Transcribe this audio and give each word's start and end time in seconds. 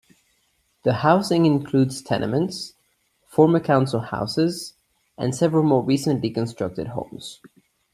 The 0.81 0.93
housing 0.93 1.45
includes 1.45 2.01
tenements, 2.01 2.73
former 3.27 3.59
council 3.59 3.99
houses 3.99 4.73
and 5.15 5.35
several 5.35 5.61
more 5.61 5.83
recently 5.83 6.31
constructed 6.31 6.87
homes. 6.87 7.39